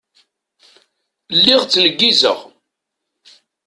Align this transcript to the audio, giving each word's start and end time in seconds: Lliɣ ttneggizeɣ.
Lliɣ 1.35 1.61
ttneggizeɣ. 1.63 2.37